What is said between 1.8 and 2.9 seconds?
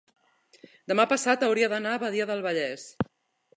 a Badia del Vallès.